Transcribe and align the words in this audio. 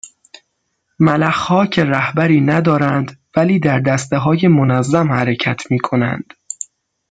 ملخها 0.99 1.65
که 1.65 1.85
رهبری 1.85 2.41
ندارند 2.41 3.19
ولی 3.35 3.59
در 3.59 3.79
دستههای 3.79 4.47
منظم 4.47 5.11
حرکت 5.11 5.71
میکنند 5.71 6.33